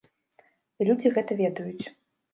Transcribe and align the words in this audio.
І 0.79 0.87
людзі 0.89 1.11
гэта 1.19 1.37
ведаюць. 1.45 1.85